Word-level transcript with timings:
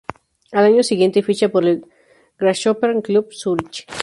Al 0.51 0.63
año 0.65 0.81
siguiente 0.81 1.21
ficha 1.21 1.49
por 1.49 1.63
el 1.63 1.85
Grasshopper-Club 2.39 3.29
Zürich. 3.31 3.85